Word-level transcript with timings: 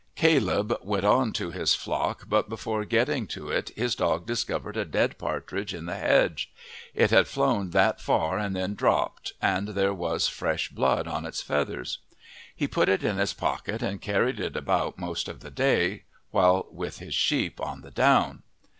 Caleb 0.15 0.75
went 0.81 1.05
on 1.05 1.31
to 1.33 1.51
his 1.51 1.75
flock, 1.75 2.23
but 2.27 2.49
before 2.49 2.85
getting 2.85 3.27
to 3.27 3.51
it 3.51 3.69
his 3.75 3.93
dog 3.93 4.25
discovered 4.25 4.75
a 4.75 4.83
dead 4.83 5.19
partridge 5.19 5.75
in 5.75 5.85
the 5.85 5.93
hedge; 5.93 6.51
it 6.95 7.11
had 7.11 7.27
flown 7.27 7.69
that 7.69 8.01
far 8.01 8.39
and 8.39 8.55
then 8.55 8.73
dropped, 8.73 9.33
and 9.43 9.67
there 9.67 9.93
was 9.93 10.27
fresh 10.27 10.69
blood 10.69 11.07
on 11.07 11.23
its 11.23 11.43
feathers. 11.43 11.99
He 12.55 12.67
put 12.67 12.89
it 12.89 13.03
in 13.03 13.17
his 13.17 13.33
pocket 13.35 13.83
and 13.83 14.01
carried 14.01 14.39
it 14.39 14.55
about 14.57 14.97
most 14.97 15.27
of 15.29 15.41
the 15.41 15.51
day 15.51 16.05
while 16.31 16.65
with 16.71 16.97
his 16.97 17.13
sheep 17.13 17.61
on 17.61 17.81
the 17.81 17.91
down. 17.91 18.41